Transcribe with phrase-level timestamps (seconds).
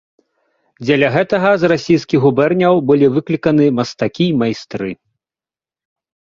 [0.85, 4.91] Дзеля гэтага з расійскіх губерняў былі выкліканы мастакі і майстры.